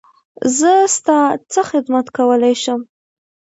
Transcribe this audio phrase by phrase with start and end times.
[0.57, 1.19] زه ستا
[1.51, 2.81] څه خدمت کولی شم؟